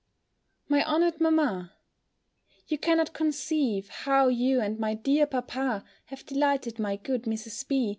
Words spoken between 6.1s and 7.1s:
delighted my